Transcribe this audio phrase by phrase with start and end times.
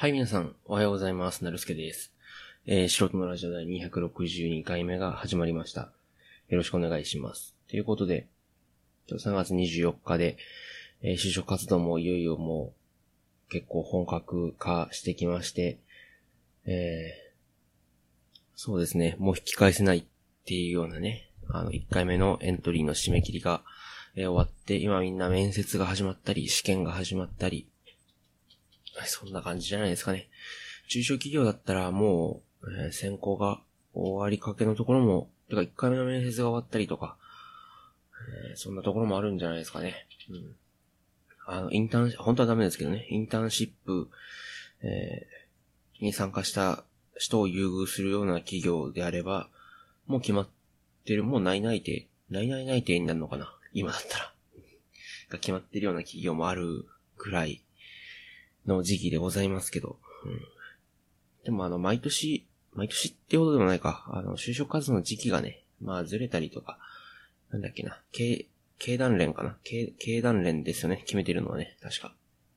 [0.00, 1.42] はい、皆さん、おはようございます。
[1.42, 2.12] なるすけです。
[2.66, 5.90] えー、素人のラジオ第262回目が始まりました。
[6.48, 7.56] よろしくお願いします。
[7.68, 8.28] ということで、
[9.08, 10.36] 今日3月24日で、
[11.02, 12.74] えー就職活動もいよいよも
[13.48, 15.80] う結構本格化してきまして、
[16.64, 20.04] えーそうですね、もう引き返せないっ
[20.44, 23.64] ていうようなね、あの、1回目のエントリーの締め切りが、
[24.14, 27.66] えー終わって、今みんな面接が始まったり、試験が始まったり、
[29.06, 30.28] そんな感じじゃないですかね。
[30.88, 33.60] 中小企業だったらもう、えー選考が
[33.94, 37.16] 終わりかけのところも、てか1回目の面接が終わったりとか、
[38.50, 40.06] えーそんなところもあるんじゃないですかね。
[40.30, 40.56] うん。
[41.46, 44.08] あの、インターン、本当はダメですけどね、インターンシップ、
[44.82, 45.38] えー
[46.00, 46.84] に参加した
[47.16, 49.48] 人を優遇するような企業であれば、
[50.06, 50.48] もう決まっ
[51.04, 54.32] てる、もう内々定、内々内定になるのかな今だったら。
[55.28, 57.62] が決まってるような企業もあるくらい
[58.68, 60.40] の時期でございますけど、うん。
[61.44, 66.78] でもあの、毎年、毎年ってほどでもないか、あの、就職活動の時期がね、まあずれたりとか、
[67.50, 68.46] なんだっけな、経、
[68.78, 69.56] 経団連かな。
[69.64, 72.14] 経、経団連ですよね、決めてるのはね、確か。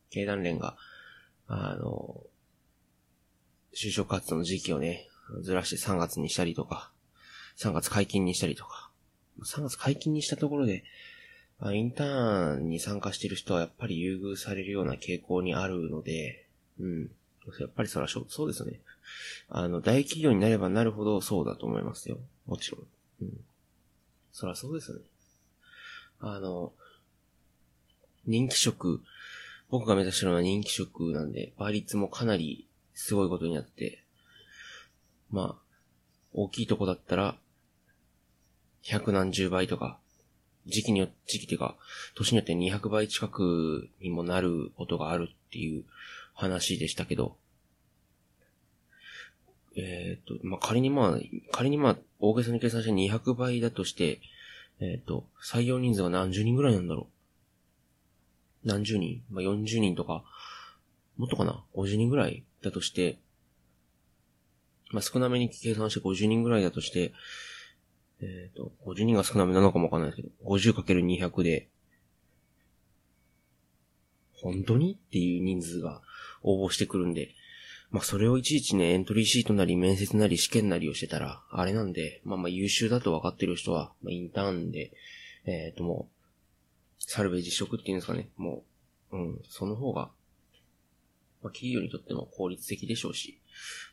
[0.09, 0.75] 経団連が、
[1.47, 2.21] あの、
[3.73, 5.07] 就職活動の時期をね、
[5.41, 6.91] ずらして3月にしたりとか、
[7.57, 8.91] 3月解禁にしたりとか、
[9.43, 10.83] 3月解禁にしたところで、
[11.61, 16.47] あインターンに参加してる人はやっぱり優遇されるような傾向にあるので、
[16.79, 17.11] うん。
[17.59, 18.79] やっぱりそらしょ、そうですね。
[19.49, 22.17] あの、大企業になればなるほどそうだと思いますよ。
[22.47, 22.81] もちろん。
[23.21, 23.41] うん。
[24.31, 25.03] そらそうですよね。
[26.19, 26.73] あの、
[28.25, 29.01] 人気職、
[29.69, 34.03] 僕が目指してるのは人気職なんで、倍率もかなりすごいことになって、
[35.31, 35.61] まあ、
[36.33, 37.35] 大きいとこだったら、
[38.83, 39.99] 百何十倍とか、
[40.67, 41.75] 時期によって、時期っていうか、
[42.15, 45.83] 年によって200倍近くにもなることがあるっていう
[46.33, 47.35] 話でしたけど、
[49.75, 51.19] えっ、と、まあ、仮にまあ、
[51.51, 54.19] 仮にまあ、大げさに計算して200倍だとして、
[54.79, 57.07] えっ、と、採用人数が何十人ぐらいなんだろ
[58.63, 58.67] う。
[58.67, 60.23] 何十人まあ、40人とか、
[61.17, 63.17] もっとかな ?50 人ぐらいだとして、
[64.91, 67.13] まあ、少なめに計算して50人ぐらいだとして、
[68.21, 71.67] えっ、と、50人が少なめなのかもわかんないですけど、50×200 で、
[74.33, 76.01] 本当にっていう人数が
[76.43, 77.35] 応募してくるんで、
[77.91, 84.91] まあそれをいちいちね、エントリーシートなり面接なり試験なりをしてたら、あれなんで、まあまあ優秀だと分かってる人は、まあインターンで、
[85.45, 88.63] えっ、ともう、サルベージ職っていうんですかね、も
[89.11, 90.09] う、うん、その方が、
[91.43, 93.39] まあ企業にとっても効率的でしょうし、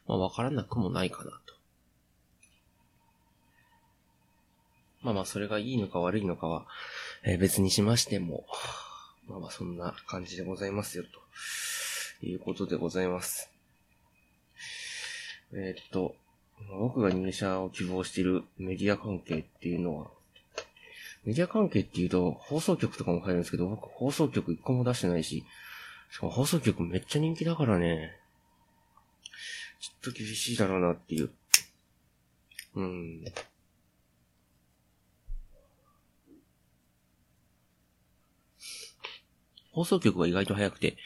[0.06, 1.57] まあ分からなくもないかなと。
[5.02, 6.66] まあまあそれがいいのか悪いのかは、
[7.22, 8.46] えー別にしましても、
[9.28, 11.04] まあまあそんな感じでございますよ、
[12.20, 13.50] ということでございます。
[15.52, 16.14] えーっと、
[16.78, 20.10] 僕が入社を希望しているメディア関係っていうのは、
[21.24, 25.44] メディア関係っていうと放送局とかも入るんですけど、僕放送局一個も出してないし、
[26.10, 28.16] しかも放送局めっちゃ人気だからね、
[29.80, 31.30] ちょっと厳しいだろうなっていう。
[32.74, 33.24] うん。
[39.78, 40.96] 放送局が意外と早くて、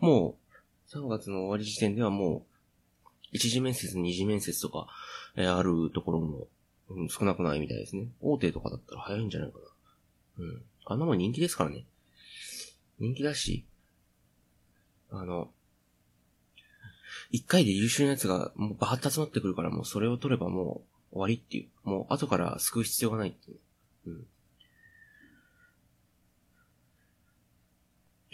[0.00, 0.36] も
[0.90, 2.42] う3月の終わり時点ではもう、
[3.30, 4.88] 一次面接、二次面接とか、
[5.36, 6.48] えーあるところも、
[6.88, 8.08] うん、少なくないみたいですね。
[8.20, 10.44] 大手とかだったら早いんじゃないかな。
[10.44, 10.62] うん。
[10.86, 11.84] あんなもん人気ですからね。
[12.98, 13.64] 人気だし、
[15.10, 15.50] あの、
[17.30, 20.82] 一回で優秀なやつがもうバーッと集まってくるからもうそれを取ればも
[21.12, 21.88] う終わりっていう。
[21.88, 23.58] もう後から救う必要がないっていう。
[24.06, 24.26] うん。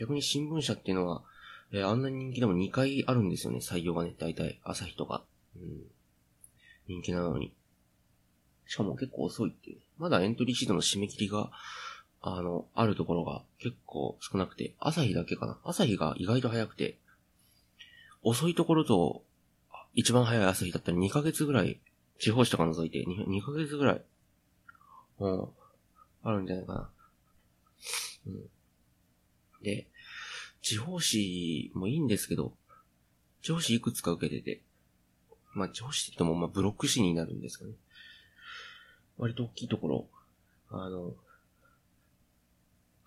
[0.02, 1.22] 逆に新聞社っていうのは、
[1.70, 5.22] えーあんなに人気でも2回あるんですよね、採用がね、大体、朝日とか。
[5.56, 5.84] うん。
[6.88, 7.54] 人気なのに。
[8.66, 9.80] しかも結構遅いっていう。
[9.98, 11.52] まだエントリーシートの締め切りが、
[12.20, 15.60] あの、あるところが結構少なくて、朝日だけかな。
[15.62, 16.98] 朝日が意外と早くて、
[18.24, 19.22] 遅いところと、
[19.94, 21.78] 一番早い朝日だったら2ヶ月ぐらい、
[22.18, 24.02] 地方紙とか除いて 2, 2ヶ月ぐらい、
[25.20, 25.48] うん、
[26.24, 26.90] あるんじゃないかな。
[28.26, 28.50] うん。
[29.62, 29.86] で、
[30.62, 32.52] 地方紙もいいんですけど、
[33.42, 34.62] 地方紙いくつか受けてて、
[35.52, 37.72] まあ地方紙って言ってもまあブロック紙になるんですかね。
[39.18, 40.06] 割と大きいところ、
[40.70, 41.14] あの、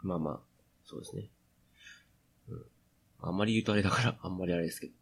[0.03, 0.39] まあまあ、
[0.85, 1.29] そうですね。
[2.49, 2.65] うん。
[3.21, 4.93] あんまり言うとあれだから、あんまりあれですけど。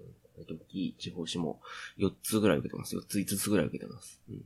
[0.00, 0.06] うん、
[0.38, 1.60] 割と大きい地方紙も
[1.98, 2.96] 4つぐらい受けてます。
[2.96, 4.20] 4つ5つぐらい受けてます。
[4.28, 4.44] うん。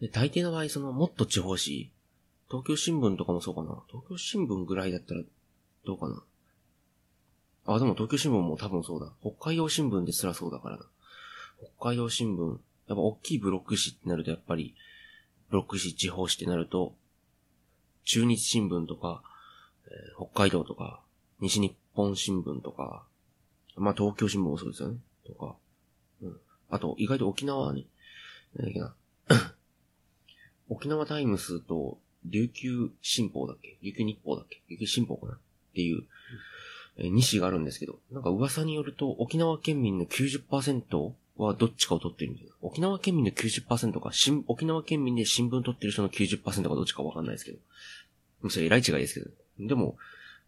[0.00, 1.92] で、大抵の場合、その、もっと地方紙、
[2.52, 3.82] 東京新聞とかもそうかな。
[3.88, 5.22] 東京新聞ぐらいだったら、
[5.86, 6.22] どうかな。
[7.64, 9.10] あ、でも東京新聞も多分そうだ。
[9.22, 10.84] 北海道新聞ですらそうだからな。
[11.78, 12.58] 北海道新聞、やっ
[12.88, 14.74] ぱ大きいブロック紙ってなるとやっぱり、
[15.48, 16.94] ブロック紙地方紙ってなると、
[18.04, 19.22] 中日新聞とか、
[19.86, 21.00] えー、北海道とか、
[21.40, 23.06] 西日本新聞とか、
[23.76, 24.98] まあ東京新聞もそうですよね。
[25.26, 25.56] とか、
[26.20, 26.36] うん。
[26.68, 27.86] あと、意外と沖縄はね、
[28.56, 28.94] なんだっけな。
[30.68, 33.76] 沖縄タイムスと琉球新報だっけ？
[33.82, 34.62] 琉球日報だっけ？
[34.68, 35.32] 琉球新報かな？
[35.34, 35.38] っ
[35.74, 36.04] ていう、
[36.98, 42.52] えー、2紙があるんですけど、なんか噂によると沖縄県民の90%はどっちかを取ってるんですよ。
[42.60, 48.50] 沖縄県民の90%か、新、沖縄県民で新聞取ってる人の90%かどっちかわかんないですけど。
[48.50, 49.30] それ、えらい違いですけど。
[49.68, 49.96] でも、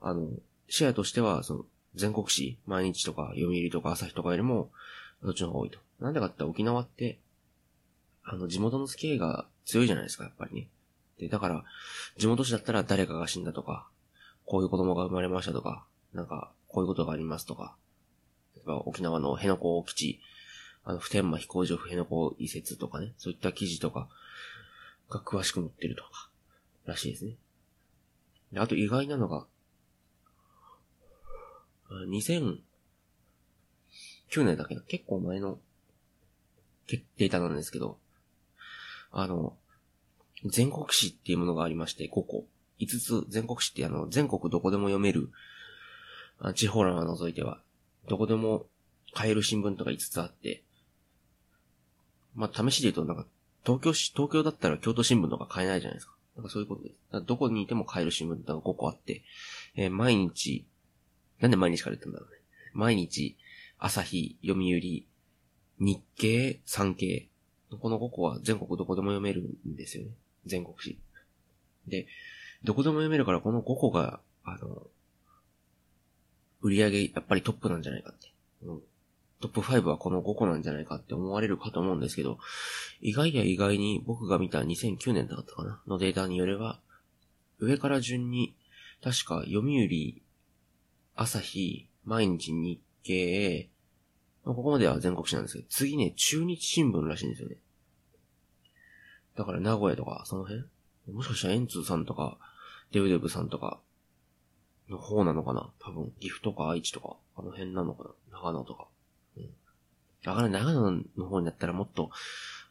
[0.00, 0.28] あの、
[0.68, 4.70] シェアとしては、その、全国紙、毎日とか、読売とか朝日とかよりも、
[5.22, 5.78] どっちの方が多いと。
[6.00, 7.18] なんでかって沖縄って、
[8.24, 10.66] あの、地元の付き合いが強いじゃないですか、やっぱりね。
[11.28, 11.64] だから、
[12.16, 13.88] 地元紙だったら誰かが死んだとか、
[14.44, 17.76] こういう子供が生まれましたとか、なんか、こういうことがありますとか、
[18.56, 20.20] 例えば沖縄の辺野古基地、
[20.84, 24.08] あの、普天間飛行場辺野古移設とかね、そういった記事とか
[25.08, 26.30] が詳しく載ってるとか、
[26.84, 27.36] らしいですね。
[28.52, 29.46] で、あと意外なのが、
[32.08, 32.58] 2009
[34.44, 35.58] 年だけど、結構前の
[36.88, 37.98] データなんですけど、
[39.10, 39.56] あの、
[40.44, 42.46] 全国紙っていうものがありまして、5個。
[42.80, 45.30] 5つ、全国紙ってあの、全国どこでも読める、
[46.54, 47.60] 地方欄は除いては、
[48.08, 48.66] どこでも
[49.14, 50.62] 買える新聞とか5つあって、
[52.34, 53.28] まあ、試しで言うと、なんか、
[53.64, 56.14] 東京市、東京だったら京都新聞とか買えないじゃないですか。
[56.36, 57.24] なんかそういうことです。
[57.24, 59.22] どこにいても買える新聞が5個あって、
[59.76, 60.66] えー、毎日、
[61.40, 62.36] なんで毎日から言ったんだろうね。
[62.72, 63.36] 毎日、
[63.78, 65.06] 朝日、読売、
[65.78, 67.28] 日経、産経。
[67.80, 70.10] この5個は全国どこでも読めるんですよね。
[70.46, 70.98] 全国紙。
[71.86, 72.06] で、
[72.62, 74.86] どこでも読めるからこの5個が、あの、
[76.60, 78.32] 売り上げやっぱりトップなんじゃないかって。
[78.62, 78.80] うん。
[79.40, 82.38] トップ5はこの5個なんじゃないかって思われるかと思うんですけど、
[83.02, 86.80] 意外や意外に僕が見た2009年だったかなのデータによれば、
[87.58, 88.56] 上から順に、
[89.02, 90.22] 確か読売、
[91.14, 93.68] 朝日、毎日日経、
[94.44, 97.56] ここまでは全国紙なんですけど、次ね、中日新聞らしいんですよね。
[99.36, 100.64] だから名古屋とか、その辺？
[101.12, 102.38] もしかしたらエンツーさんとか、
[102.92, 103.80] デブデブさんとか、
[104.88, 105.70] の方なのかな？
[105.80, 108.38] 多分、岐阜とか愛知とか、あの辺なのかな？
[108.38, 108.86] 長野とか。
[109.36, 109.50] うん。
[110.24, 112.10] だから長野の方になったらもっと、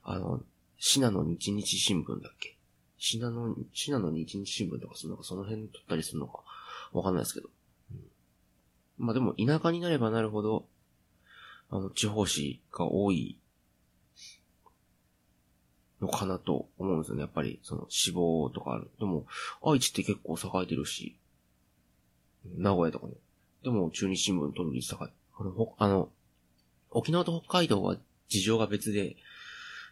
[0.04, 0.42] あの、
[0.77, 2.57] 信濃日日新聞だっけ？
[2.98, 5.24] 信濃、信濃日日新聞とかそのか？
[5.24, 6.44] その辺取ったりするのか、
[6.94, 7.50] わかんないですけど。
[7.92, 10.66] うん、まあでも、田舎になればなるほど、
[11.69, 13.38] あの、地方紙が多い
[16.04, 17.22] のかなと思うんですよね。
[17.22, 18.90] やっぱり、その死亡とかある。
[19.00, 19.26] でも、
[19.64, 21.16] 愛知って結構栄えてるし、
[22.58, 23.14] 名古屋とかね。
[23.64, 25.10] でも、中日新聞取る率高い。
[25.40, 26.10] あの、あの、
[26.92, 27.98] 沖縄と北海道は
[28.28, 29.16] 事情が別で、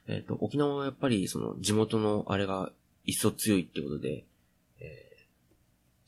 [0.08, 2.72] えっ、ー、と、沖縄はやっぱり、その、地元のあれが
[3.06, 4.26] 一層強いってことで、
[4.80, 5.18] え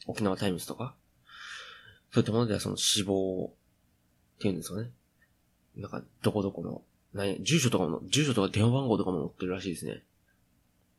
[0.02, 0.96] ー、沖縄タイムズとか、
[2.12, 3.54] そういったものではその死亡
[4.36, 4.92] っていうんですかね。
[5.78, 6.82] なんか、どこどこの
[7.14, 10.04] 何、住所とかも、住所とか電話番号とかも載ってるらしいですね。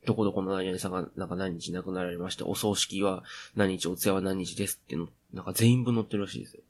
[0.06, 3.24] どこどこの何々さんが、なんか何日亡くなられまして、お葬式は
[3.56, 6.62] 何日、お通夜は何日ですっての、なんか全員分載ってるらしいですよ。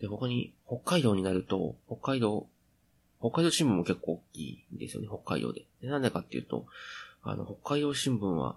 [0.00, 2.46] で、他に、北海道になると、北海道、
[3.20, 5.64] 北海道新聞も結構大きいんですよね、北海道で。
[5.80, 6.66] でなんでかっていうと、
[7.22, 8.56] あの、北海道新聞は、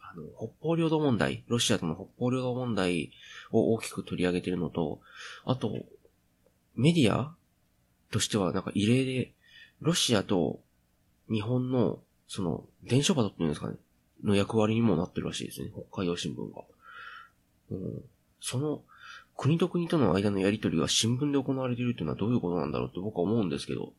[0.00, 3.12] あの、北方領土問題、ロシアとの北方領土問題
[3.50, 5.00] を大きく取り上げてるのと、
[5.44, 5.86] あと、
[6.74, 7.34] メディア
[8.12, 9.32] としてはなんか異例で、
[9.80, 10.60] ロシアと
[11.28, 13.76] 日本の、その、伝書バトっていうんですかね、
[14.22, 16.62] の役割にもなってるらしいですね、北海道新聞が。
[17.70, 18.02] うん、
[18.40, 18.82] その、
[19.36, 23.92] 国と国との間のやりとりが新聞で行われているっていうのはどういうことなんだろうって僕は思うんですけど、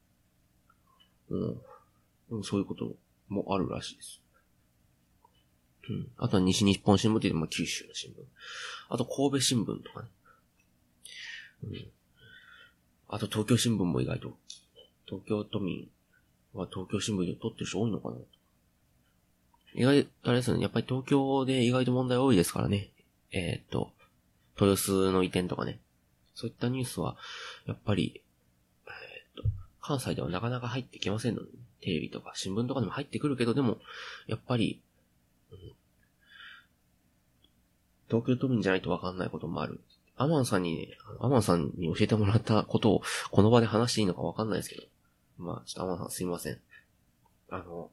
[1.30, 2.44] うん。
[2.44, 2.96] そういうこと
[3.30, 4.22] もあるらしいです。
[5.90, 6.08] うん。
[6.18, 8.14] あとは西日本新聞っていうと、まあ、九州の新聞。
[8.90, 10.08] あと神戸新聞とかね。
[11.64, 11.92] うん。
[13.14, 14.34] あと東京新聞も意外と、
[15.06, 15.88] 東京都民
[16.56, 18.16] は東京新聞で撮ってる人多いのかな
[19.76, 20.60] 意外、あれですね。
[20.60, 22.90] やっぱり東京で意外と問題多いですからね。
[23.32, 23.92] えー、っと、
[24.60, 25.80] 豊洲の移転とかね。
[26.34, 27.16] そういったニュースは、
[27.68, 28.24] やっぱり、
[28.88, 31.52] えー、っと、関西ではなかなか入ってきませんので、
[31.82, 33.78] テレビとか新聞とかでも入ってくるけど、でも、
[34.26, 34.82] やっぱり、
[35.52, 35.60] うん、
[38.08, 39.82] 東京都民じゃないとわかんないこともある。
[40.16, 43.02] アマンさんにね、アマンさんに教えてもらったことを
[43.32, 44.84] この場で話していいのかわかんないですけど。
[45.38, 46.60] まあ、ちょっとアマンさんすいません。
[47.50, 47.90] あの、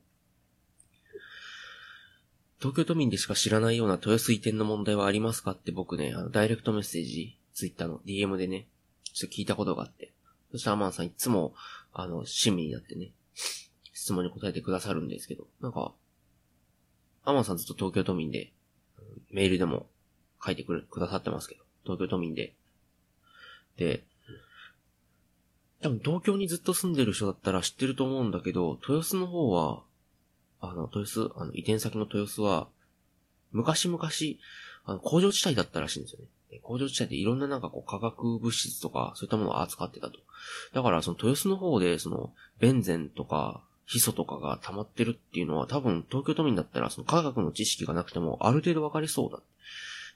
[2.59, 8.67] 東京都民でしか知らないような豊洲移転の問題はありますかって僕ね、あの、ダイレクトメッセージツイッターの DM でね、
[9.15, 10.13] ちょっと聞いたことがあって、
[10.53, 11.55] そしたらアマンさんいつも、
[11.93, 13.13] あの、親身になってね、
[13.95, 15.95] 質問に答えてくださるんですけど、なんか、
[17.25, 18.53] アマンさんずっと東京都民で、
[19.31, 19.87] メールでも
[20.45, 22.53] 書いてくる、くださってますけど、東京都民で。
[23.77, 24.03] で、
[25.83, 29.83] 多分東京にずっと住んでる人だったら知ってると思うんだけど、豊洲の方は、
[30.61, 32.69] あの、豊洲、あの、移転先の豊洲は、
[33.53, 34.01] 昔々、
[34.85, 36.59] あの、工場地帯だったらしいんですよね。
[36.63, 40.19] 工場地帯でいろんななんかこう化学物質とか、そういったものを扱ってたと。
[40.75, 49.41] だからその豊洲の方で、その、ベンゼンとか、ヒ素とかが溜まってるっていうのは多分東京都民だったらその科学の知識がなくてもある程度わかりそうだ。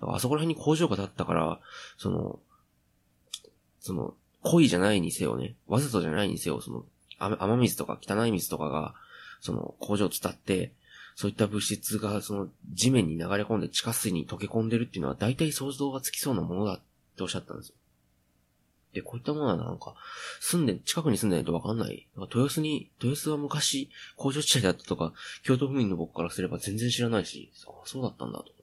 [0.00, 1.60] あそこら辺に工場が建ったから、
[1.96, 2.38] その、
[3.80, 6.84] その、故意じゃないにせよね、わざとじゃないにせよ、その、
[7.18, 8.94] 雨水とか汚い水とかが、
[9.40, 10.72] その工場を伝って、
[11.16, 16.80] そういった物質がその地面に流れ込んで地下水に溶け込んでるっていうのは大体想像がつきそうなものだっ
[17.16, 17.74] ておっしゃったんですよ。
[18.94, 19.94] で、こういったものはなんか、
[20.40, 22.06] 住んで、近くに住んでないとわかんない。
[22.16, 28.53] なんか豊洲に、豊洲は昔工場地帯だったとか、京都府民の僕からすれば全然知らないし、あそうだったんだと。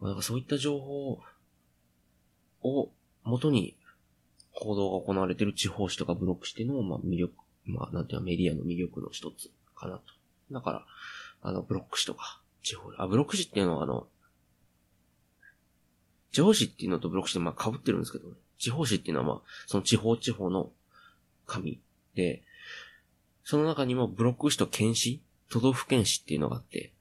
[0.00, 1.18] なんかそういった情報
[2.62, 2.90] を
[3.22, 3.76] 元に
[4.52, 7.34] 報道が行われている地方紙とかブロック紙っていうのも、まあ魅力、
[7.64, 10.02] まあなんていうの、メディアの魅力の一つかなと。
[10.52, 10.86] だから、
[11.42, 14.06] あの、ブロック紙とか、地方、あ、ブロック紙っていうのはあの、
[16.32, 18.34] 地方紙っていうのとブロック紙ってまあ被ってるんですけどね。
[18.58, 20.70] 地方紙っていうのはまあ、その地方地方の
[21.46, 21.80] 紙
[22.14, 22.42] で、
[23.42, 25.20] その中にもブロック紙と県紙、
[25.50, 26.92] 都道府県紙っていうのがあって、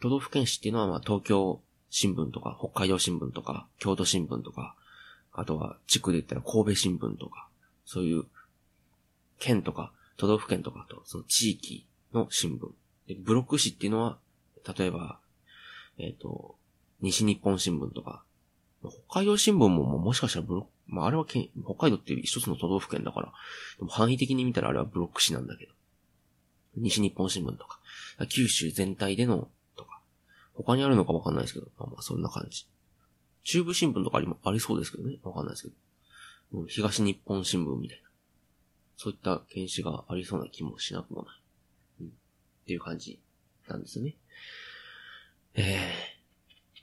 [0.00, 4.74] 都道府県紙っていうのはまあ東京新聞とか、北海道新聞とか、京都新聞とか、
[5.32, 7.48] あとは地区で言ったら神戸新聞とか、
[7.84, 8.24] そういう
[9.38, 12.68] 県とか都道府県とかと、その地域の新聞。
[13.06, 14.18] で、ブロック紙っていうのは、
[14.76, 15.18] 例えば、
[15.98, 16.56] えっ、ー、と、
[17.00, 18.22] 西日本新聞とか、
[18.82, 23.32] 北海道新聞ももしかしたらブロック、まああれは県、北海道っていう一つの都道府県だから、
[23.78, 25.72] でも範囲的に見たらあれはブロック紙なんだけど。
[26.76, 27.78] 西日本新聞とか、
[28.28, 29.48] 九州全体での、
[30.56, 32.66] 他にあるのかわかんないですけど、まあまあそんな感じ。
[33.44, 35.18] 中部新聞とかありも、ありそうですけどね。
[35.22, 35.68] わかんないですけ
[36.52, 36.66] ど。
[36.66, 38.08] 東日本新聞みたいな。
[38.96, 41.34] そういった検視がありそうな気もしなくもない。
[42.00, 42.06] うん。
[42.06, 42.10] っ
[42.66, 43.20] ていう感じ
[43.68, 44.16] なんですね。
[45.54, 45.92] え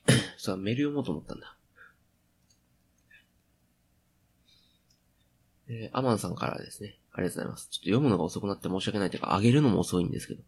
[0.08, 0.14] ー。
[0.38, 1.58] さあ、メール読もうと思ったんだ。
[5.68, 7.00] えー、アマンさんからですね。
[7.14, 7.70] ありがとうございます。
[7.70, 10.42] ちょっと読むのが遅くなって申し訳ないというか、上げるのも遅いんですけど、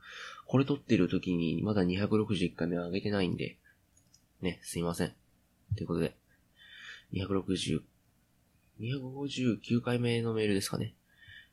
[0.48, 3.58] これ撮ってる時にまだ261回目は上げてないんで、
[4.42, 5.14] ね、すいません。
[5.76, 6.16] ということで、
[7.14, 7.82] 260、
[8.80, 10.94] 259回目のメールですかね。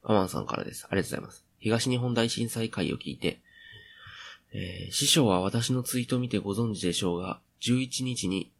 [0.02, 0.86] アマンさんからです。
[0.90, 1.44] ありがとうございます。
[1.58, 3.40] 東日本大震災会を聞いて、
[4.52, 8.50] えー、師匠は私のツイートを見てご存知でしょうが、11日に、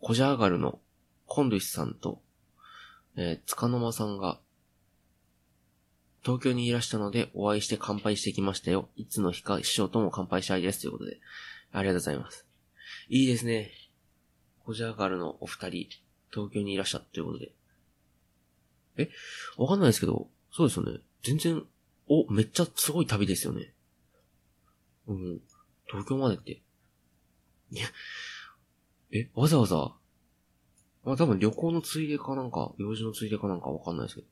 [0.00, 0.80] コジャーガルの
[1.26, 2.20] コンドゥシさんと、
[3.16, 4.40] えー、つかの間さんが、
[6.24, 8.88] 東京にいらしたのでお会いして乾杯してきましたよ。
[8.96, 10.80] いつの日か師匠とも乾杯したいです。
[10.80, 11.18] ということで、
[11.72, 12.46] ありがとうございます。
[13.08, 13.72] いいですね。
[14.64, 15.88] コジャーガルのお二人、
[16.30, 17.52] 東京にいらっしゃったということで、
[18.98, 19.10] え？
[19.56, 21.00] わかんないですけど、そうですよね。
[21.24, 21.64] 全然、
[22.06, 23.74] お、めっちゃすごい旅ですよね。
[25.08, 25.40] うん。
[25.86, 26.62] 東京までって。
[27.72, 27.86] いや、
[29.10, 29.76] え、わざわざ、
[31.04, 34.26] まあ多分旅行のついでかなんか、用事のついでかなんかわかんないですけど。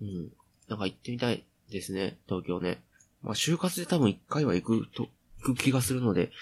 [0.00, 0.32] うん。
[0.68, 2.82] なんか行ってみたいですね、東京ね。
[3.22, 5.08] まあ就活で多分一回は行くと、
[5.44, 6.32] 行く気がするので、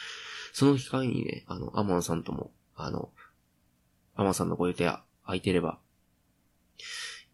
[0.52, 3.10] その機会にね、あの、アマンさんとも、あの、
[4.14, 4.84] アマンさんのご予定
[5.24, 5.78] 空いてれば、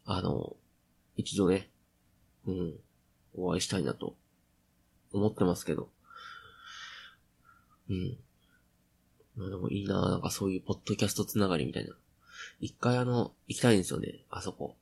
[0.05, 0.57] あの、
[1.17, 1.69] 一度ね、
[2.47, 2.75] うん、
[3.35, 4.17] お会いしたいなと
[5.13, 5.91] 思ってますけど。
[7.89, 8.17] うん。
[9.37, 11.95] まあでもいいななんかそういうポッドキャストつながりみたいな。
[12.61, 14.77] 一回あの、行きたいんですよね、あそこ。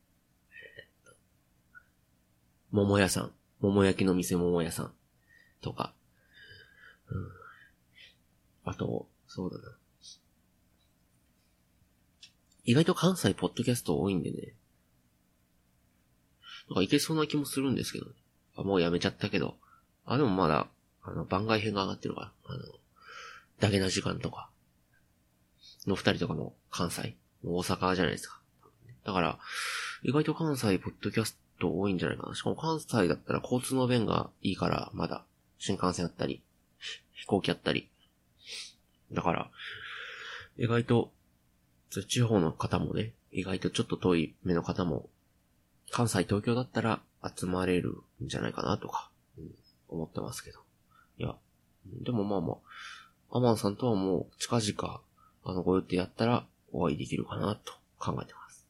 [2.71, 3.33] 桃屋さん。
[3.61, 4.93] 桃焼きの店桃屋さん。
[5.61, 5.95] とか。
[7.09, 7.29] うん。
[8.65, 9.77] あと、そうだな。
[12.65, 14.55] 意外と関西ポッドキャスト多いんでね。
[16.69, 18.13] なんかいけそうな気もするんですけど、ね、
[18.57, 19.57] あ、もうやめちゃったけど。
[20.05, 20.69] あ、でもまだ、
[21.03, 22.61] あの、番外編が上がってるから、あの、
[23.59, 24.51] だけな時間とか、
[25.87, 28.41] の二人とかも関西、大阪じゃないですか。
[29.05, 29.39] だから、
[30.03, 32.35] 意外と関西ポッドキャストト多いんじゃないかな。
[32.35, 35.25] しかも関西だったら交通の便がいいから、まだ、
[35.59, 36.43] 新幹線あったり、
[37.13, 37.89] 飛行機あったり。
[39.13, 39.51] だから、
[40.57, 41.13] 意外と、
[42.09, 45.09] 地方の方もね、意外とちょっと遠い目の方も
[45.91, 47.01] 関西、東京だったら
[47.37, 49.55] 集まれるんじゃないかなとか、うん、
[49.89, 50.61] 思ってますけど。
[51.19, 51.35] いや、
[52.03, 52.59] でもまあま
[53.31, 55.01] あ、アマンさんとはもう近々、
[55.45, 58.67] あの、ご予定やったらお会いできるかなと考えてます。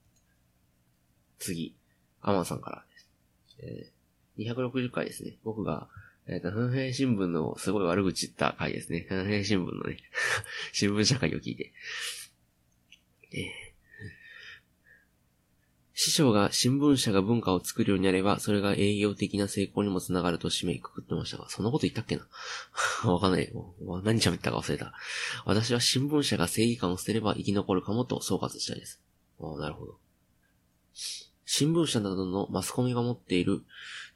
[1.39, 1.75] 次、
[2.21, 3.93] アマンさんからです。
[4.39, 5.37] えー、260回ですね。
[5.45, 5.89] 僕が、
[6.27, 9.07] えっ、ー、と、フンヘイ新聞のすごい悪口言った回ですね。
[9.09, 9.99] フンヘイ新聞のね
[10.73, 11.73] 新聞社会を聞いて。
[13.33, 13.69] えー
[16.01, 22.29] 師匠が新聞社が文化を作るようになれば、それが営業的な成功にもつながると締めくくってましたが、そんなこと言ったっけな？
[23.11, 23.53] わかんない。
[24.05, 24.95] 何喋ったか忘れた。
[25.45, 29.03] 私は新聞社が正義感を捨てれば生き残るかもと総括したいです。
[29.41, 29.99] ああ、なるほど。
[31.51, 33.63] 新聞社などのマスコミが持っている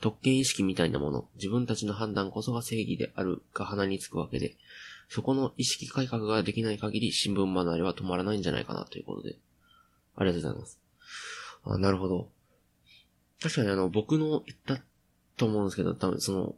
[0.02, 4.54] 特権意識みたいなもの、自分たちの判断こそが正義であるが鼻につくわけで、
[5.08, 9.36] そこの意識改革ができない限り新聞離れは止まらないんじゃないかなということで。
[10.14, 10.78] ありがとうございます。
[11.64, 12.28] あ、なるほど。
[13.40, 14.84] 確かにあの、僕の言った
[15.38, 16.54] と思うんですけど、多分その、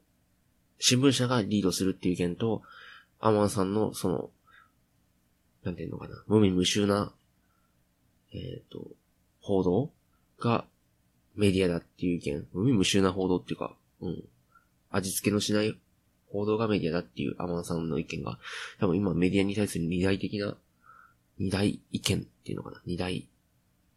[0.81, 2.63] 新聞社がリードするっていう意見と、
[3.21, 4.31] アマンさんのその、
[5.63, 7.13] なんていうのかな、無味無臭な、
[8.33, 8.89] えっ、ー、と、
[9.41, 9.93] 報道
[10.45, 10.67] が
[11.35, 14.25] メディアだっていう意見、無味無臭な報道っていうか、うん。
[14.91, 15.77] 味付けのしない
[16.31, 18.39] 報道がメディアだっていうアマンさんの意見が、
[18.79, 20.57] 多分今メディアに対する二大的な、
[21.39, 23.29] 二大意見っていうのかな二大、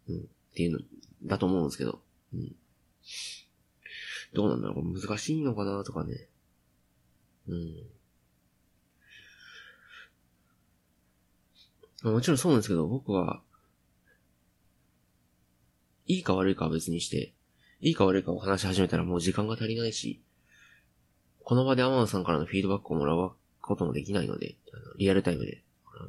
[0.08, 0.20] うん、っ
[0.54, 0.80] ていうの
[1.24, 2.00] だと思うんですけど。
[2.34, 2.56] うん。
[4.34, 6.28] どうなんだろう難しいのかなとかね。
[7.48, 7.74] うん。
[12.12, 13.42] もちろんそうなんですけど、僕は、
[16.08, 17.32] いいか悪いかは別にして、
[17.80, 20.20] いいか悪いかを話し始めたらもう時間が足りないし、
[21.44, 25.62] この場でアマンさんからのフィードバックをもらうこともできないので、あのリアルタイムで。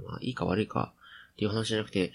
[0.05, 0.93] まあ、いいか悪いか
[1.33, 2.13] っていう話じゃなくて、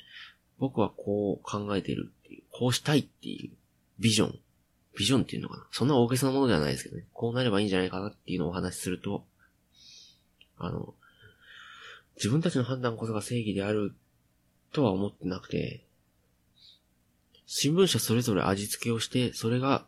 [0.58, 3.56] 僕はこう考えてるっていう、こうしたいっていう
[3.98, 4.38] ビジョン。
[4.96, 7.04] ビジョンっていうのかなそんな大げさなものではないですけどね。
[7.12, 9.24] こうなればいいんじゃないかなっていうのをお話しすると、
[10.56, 10.94] あの、
[12.16, 13.94] 自分たちの判断こそが正義である
[14.72, 15.83] とは思ってなくて、
[17.46, 19.84] 新聞社それぞれ味付けをして、それが、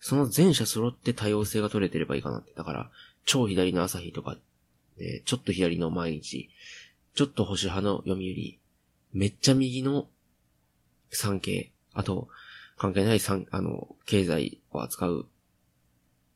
[0.00, 2.52] その全社揃って多様性が取れてればいいかなって。
[2.54, 2.90] だから、
[3.24, 4.36] 超左の朝日とか、
[4.98, 6.50] で、ちょっと左の毎日、
[7.14, 8.58] ちょっと保守派の読売、
[9.12, 10.08] めっちゃ右の
[11.10, 12.28] 産経、あと、
[12.76, 15.26] 関係ない産、あの、経済を扱う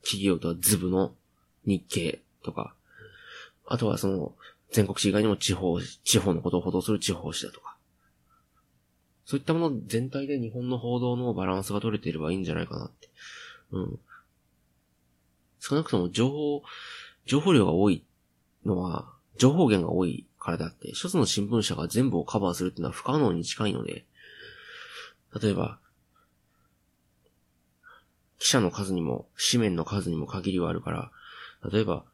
[0.03, 1.15] 企業とはズブの
[1.65, 2.75] 日経とか、
[3.67, 4.33] あとはその、
[4.71, 7.76] 全国市以外にも地方、地方のことを報道する地方紙だとか。
[9.27, 13.09] そういったもの全体で日本の報道のバランスが取れていればいいんじゃないかなって。
[13.73, 13.99] うん。
[15.59, 16.63] 少なくとも情報、
[17.27, 18.05] 情報量が多い
[18.65, 24.05] のは、情報源が多いからだって、一つの新聞社が全部をカバーするっていうのは不可能に近いので、
[25.43, 25.81] 例えば、
[28.39, 31.11] 記者の数にも、紙面の数にも限りはあるから、
[31.69, 32.05] 例えば、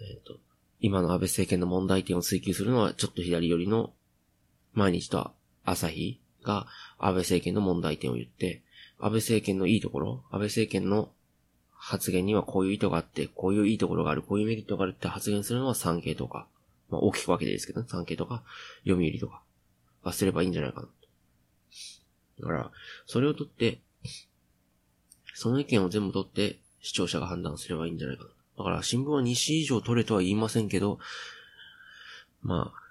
[0.00, 0.40] えっ、ー、と、
[0.80, 3.92] 今の安倍政権の問題点を追求するのはちょっと左寄りの
[4.72, 5.32] 毎日と
[5.70, 6.66] 朝日が
[6.98, 8.62] 安倍政権の問題点を言って、
[8.98, 11.10] 安倍政権のいいところ、安倍政権の
[11.72, 16.46] 発言にはこういう意図があって、こういういいところがある、こういうメリットがあるって発言するのは産経とか、
[16.90, 18.42] まあ大きく分けてですけどね、産経とか、
[18.84, 19.42] 読売とか、
[20.04, 20.88] がすればいいんじゃないかな。
[22.40, 22.70] だから、
[23.06, 23.80] それを取って、
[25.34, 28.30] その意見を全部取って、視聴者が判断すればいいんじゃないかな。
[28.58, 30.98] だから、新聞は2紙以上取れとは言いませんけど、
[32.42, 32.89] まあ、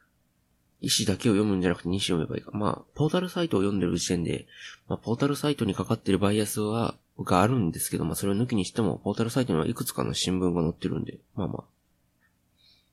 [0.82, 2.52] 意思だけを読むんじゃなくて2紙読めばいいか。
[2.54, 4.48] まあ、ポータルサイトを読んでる時点で、
[4.88, 11.66] まあ、ポータルサイトにかかってるバイアスは、があるんですけど、まあ、それを抜きにしても、ポータルサイトにはいくつかの新聞が載ってるんで、まあま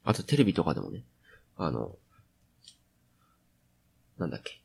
[0.05, 1.03] あ、あとテレビとかでもね、
[1.57, 1.94] あの、
[4.18, 4.61] なんだっけ。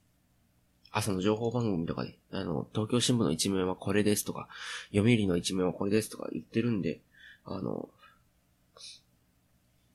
[0.91, 4.47] 朝の情報番組とかで、あの、東京新聞の一面はこれですとか、
[4.93, 6.99] 読売の一面はこれですとか言ってるんで、
[7.45, 7.89] あの、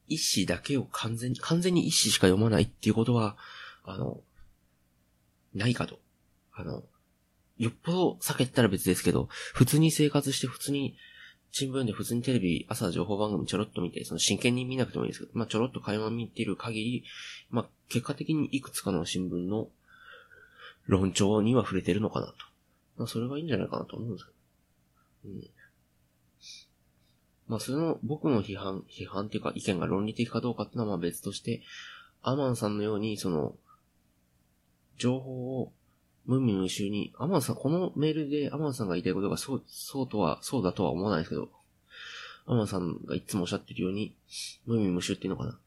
[0.08, 3.36] 一紙だけを完全に、完全に一紙しか読まないっていうことは、
[3.84, 4.20] あの、
[5.54, 5.98] ないかと。
[6.52, 6.84] あの、
[7.58, 10.96] よっぽど避けたら別ですけど、普通に生活して普通に
[11.58, 17.04] 新聞で普通にテレビ、朝情報番組ちょろっと見て、その真剣に見なくてもいいですけど、まあ、ちょろっと会話見てる限り、
[17.50, 19.68] まあ、結果的にいくつかの新聞の
[20.86, 22.34] 論調には触れてるのかなと。
[22.98, 24.32] まあ、それがいいんじゃないかなと思うんですけ
[25.28, 25.34] ど。
[25.34, 25.50] うん。
[27.48, 31.62] まあ、その、僕の批判、批判っていうか意見が論理的かどうかっていうのはまあ別として、
[32.22, 33.54] アマンさんのように、その、
[34.98, 35.72] 情報を
[36.24, 41.50] 無味無臭に、アマンさん、このメールでアマンさんが言いたいことがそう、そうとは、そうだとは思わないですけど、
[42.46, 44.16] アマンさんがいつもおっしゃってるように、
[44.66, 45.58] 無味無臭っていうのかな。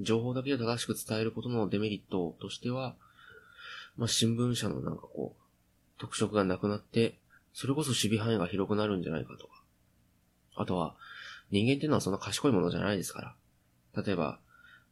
[0.00, 2.96] 情報だけを正しく伝えることのデメリットとしては、
[3.96, 5.42] まあ、新聞社のなんかこう、
[5.98, 7.18] 特色がなくなって、
[7.52, 9.62] それこそ守備範囲が広くなるんじゃないかとか。
[10.56, 10.96] あとは、
[11.50, 13.36] 人間っていうのはそんな賢いものじゃないですか
[13.94, 14.02] ら。
[14.02, 14.40] 例えば、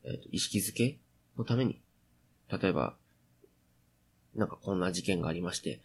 [0.04, 0.98] えっ、ー、と、意識づけ
[1.36, 1.80] のために、
[2.50, 2.94] 例えば、
[4.34, 5.80] なんかこんな事件がありまして、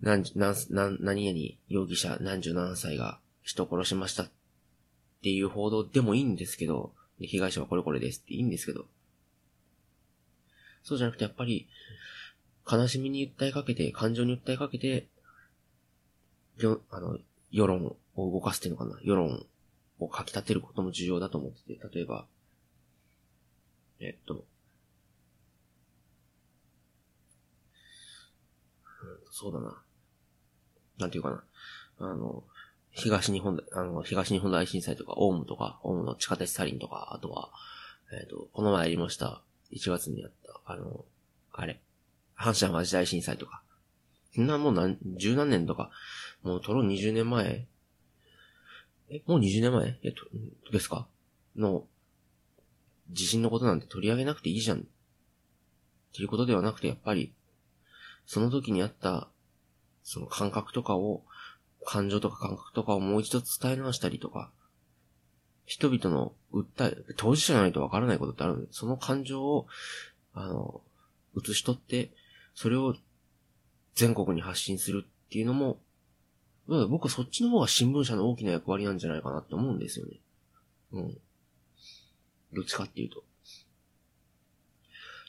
[0.00, 4.30] 何、何、何、何々容疑者何十何歳が人を殺しましたっ
[5.22, 8.86] ていう報道でもいいんですけど、被害者はこれこれですっていいんですけど、
[10.82, 11.68] そうじゃなくてやっぱり、
[12.70, 15.06] 悲しみに訴えかけて、感情に訴えかけて、
[16.58, 17.18] よ、あの、
[17.52, 18.98] 世論を動かすっていうのかな？
[19.02, 19.44] 世論
[19.98, 22.26] をかき立てることも重要だと思ってて、例えば、
[24.00, 24.44] えっと、
[29.30, 29.82] そうだな。
[30.98, 31.44] なんていうかな。
[31.98, 32.42] あの、
[32.90, 37.50] 東日本、あの、東日本大震災とか、オウムとか、オウムの地下鉄サリンとか、あとは、
[38.12, 41.04] えっ、ー、と、この前やりました、1月にやった、あの、
[41.52, 41.80] あれ、
[42.36, 43.62] 阪神淡路大震災とか。
[44.34, 45.90] そんなもう何、十何年とか、
[46.42, 47.66] もうトロ20年前？
[49.10, 49.98] え、もう20年前？
[50.02, 50.26] えっと、
[50.72, 51.06] ですか？
[51.56, 51.84] の、
[53.10, 54.78] 地震のことなんて取り上げなくていいじゃん。
[54.78, 54.82] っ
[56.14, 57.32] ていうことではなくて、やっぱり、
[58.26, 59.28] その時にあった、
[60.02, 61.22] その感覚とかを、
[61.84, 64.50] 感情とか感覚とかをもう一度伝え直したりとか、
[65.64, 69.66] 人々の訴え、当事者じゃないとわからないことってあるんで、その感情を、
[70.34, 70.82] あの、
[71.36, 72.10] 映し取って、
[72.54, 72.94] それを
[73.94, 75.80] 全国に発信するっていうのも、
[76.66, 80.20] 僕はそっちの方が新聞社の大きな役割なんじゃないかなって思うんですよね。
[80.92, 81.18] うん。
[82.52, 83.24] どっちかっていうと。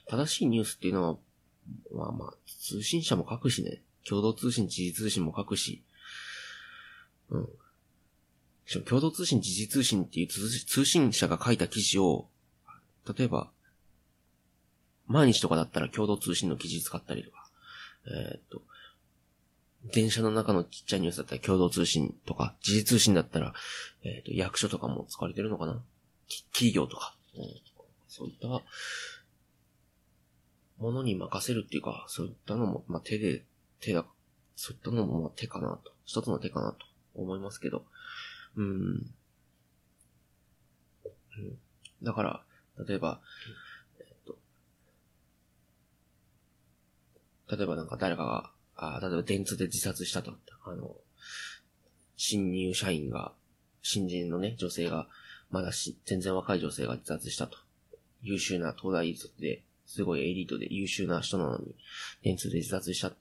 [0.07, 1.17] 正しいニュースっていうのは、
[1.93, 3.81] まあまあ、通信社も書くしね。
[4.07, 5.81] 共同通信、時事通信も書くし。
[7.29, 7.49] うん。
[8.65, 12.27] しかも共同通信、時事通信っていう通信社が書いた記事を、
[13.17, 13.51] 例えば、
[15.07, 17.49] 毎日とかだったら共同通信の記事使ったりとか、
[18.07, 18.61] えー、っと、
[19.91, 23.53] 電車の中のちっちゃいニュースだったら共同通信とか、時事通信だったら、
[24.03, 25.81] えー、っと、役所とかも使われてるのかな？
[26.53, 27.43] 企業とか、うん、
[28.07, 28.47] そういった
[30.77, 33.43] ものに任せるっていうか、そういったのも、まあ、手で、
[33.81, 34.05] 手だ、
[34.55, 35.91] そういったのも、まあ、手かなと。
[36.05, 37.85] 一つの手かなと思いますけど。
[38.55, 38.65] うん。
[38.65, 38.69] う
[41.41, 41.57] ん。
[42.01, 42.43] だから、
[42.87, 43.21] 例えば、
[43.99, 44.37] えっと、
[47.55, 50.33] 例えばなんか誰かが、あ例えば電通で自殺したと。
[50.65, 50.95] あの、
[52.15, 53.33] 新入社員が、
[53.81, 55.07] 新人のね、女性が、
[55.51, 57.57] まだし、全然若い女性が自殺したと。
[58.21, 61.75] 優秀な東大卒で、すごいエリートで優秀な人なのに、
[62.23, 63.17] 電通で自殺したって。
[63.17, 63.19] っ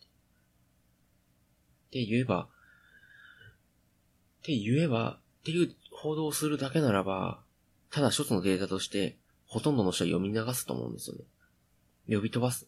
[1.91, 2.49] て言えば、っ
[4.45, 7.43] て言えば、っていう報道をするだけならば、
[7.91, 11.25] ただ一つのデータとして、ほとんどの人は読み流すと思うんですよね。
[12.09, 12.67] 呼び飛ばす。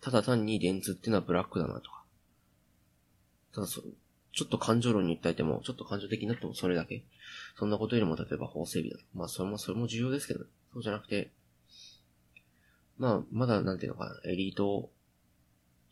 [0.00, 2.03] ただ単に電通っていうのはブラックだなとか。
[3.54, 3.82] ただそ、
[4.32, 7.04] ちょっと感情論に訴えても、ちょっと感情的になってもそれだけ？
[7.56, 9.04] そんなことよりも例えば法整備だと。
[9.14, 10.40] まあそれも、それも重要ですけど、
[10.72, 11.30] そうじゃなくて、
[12.98, 14.90] まあ、まだなんていうのかな、エリート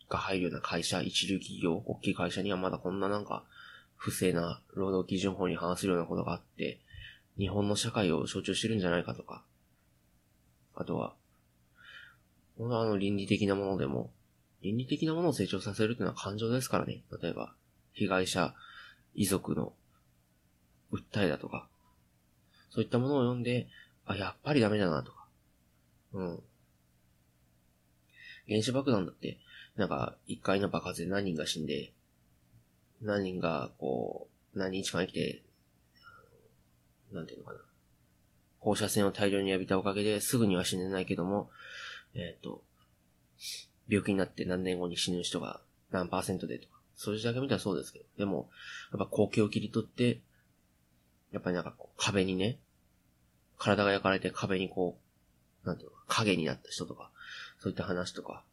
[0.09, 3.45] が入るような会社、一流企業、大きい会社にはまだこんななんか、
[3.97, 6.81] 不正な労働基準法に反するようなことがあって、
[7.39, 9.45] 日本の社会を象徴してるんじゃないかとか、
[10.75, 11.15] あとは、
[12.59, 14.11] このあの倫理的なものでも、
[14.63, 17.03] 倫理的なものを成長させるっていうのは感情ですからね。
[17.21, 17.55] 例えば、
[17.93, 18.55] 被害者、
[19.15, 19.73] 遺族の
[20.93, 21.69] 訴えだとか、
[22.71, 23.69] そういったものを読んで、
[24.07, 25.27] あ、やっぱりダメだなとか、
[26.15, 26.43] うん。
[28.49, 29.39] 原子爆弾だって、
[29.77, 31.93] なんか、一回の爆発で何人が死んで、
[33.01, 35.43] 何人が、こう、何日間生きて、
[37.13, 37.59] なんていうのかな。
[38.59, 41.51] 放射線を大量に浴びたおかげですぐには死ねないけども、
[42.15, 42.63] えっ、ー、と、
[43.89, 48.49] 病気になって何年後に死ぬ人が何パーセントでとか、そういうだけ見たらそうですけど、でも、
[48.93, 50.21] やっぱ光景を切り取って、
[51.33, 52.59] やっぱりなんかこう壁にね、
[53.59, 54.99] 体が焼かれて壁にこ
[55.65, 57.11] う、なんていうか、影になった人とか、
[57.61, 58.45] そういった話とか、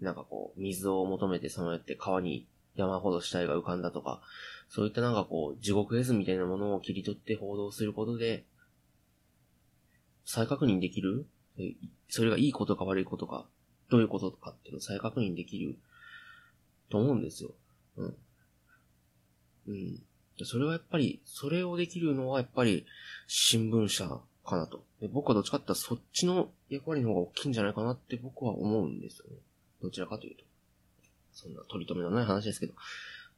[0.00, 4.20] なんかこう、水を求めてさまよって川に山ほど死体が浮かんだとか、
[4.68, 8.44] そういったなんかこう、地獄絵図みたいなものを切り取って報道することで、
[10.24, 11.26] 再確認できる
[12.08, 13.46] それがいいことか悪いことか、
[13.90, 15.76] どういうことかっていうのを再確認できる
[16.90, 17.50] と思うんですよ。
[17.96, 18.16] うん。
[19.68, 20.02] うん。
[20.44, 22.86] それはやっぱり、それをできるのはやっぱり
[23.26, 24.08] 新聞社
[24.44, 24.84] かなと。
[25.00, 29.36] で僕はどっちかって言ったらそっちの役割の方が大きいんじゃないかなって僕は思うんですよね。
[29.82, 30.44] どちらかというと。
[31.32, 32.74] そんな取り留めのない話ですけど。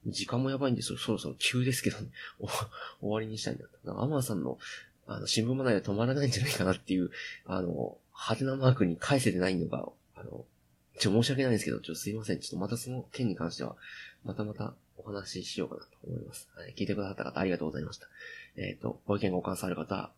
[0.07, 0.99] 時間もやばいんですよ。
[0.99, 2.09] そろそろ急ですけどね。
[3.01, 4.01] 終わりにしたいんだった。
[4.01, 4.59] アマンさんの、
[5.07, 7.11] あの、新聞まで止まらないんじゃないかなっていう、
[7.45, 9.89] あの、派手なマークに返せてないのが、
[10.23, 10.45] あの、
[10.99, 12.41] ちょ、申し訳ないんですけど、ちょ、すいません。
[12.41, 13.77] ちょっとまたその件に関しては、
[14.25, 16.49] またまたお話ししようかなと思います。
[16.55, 18.07] はい、聞いてくださった方ありがとうございました。
[18.57, 20.13] えっ、ー、と、ご意見ご感想ある方、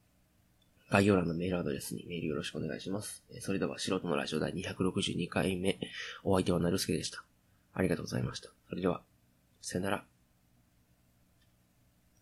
[0.90, 3.25] 概要欄のメールアドレスにメールよろしくお願いします。
[3.40, 5.79] それでは、素人のラジオ第262回目、
[6.23, 7.25] お相手はなるすけでした。
[7.73, 8.51] ありがとうございました。
[8.69, 9.03] それでは、
[9.61, 10.13] さよなら。